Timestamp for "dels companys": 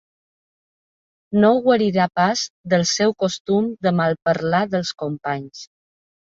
4.75-5.67